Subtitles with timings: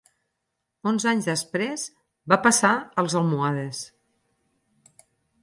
[0.91, 1.83] Onze anys després
[2.33, 3.85] va passar als almohades.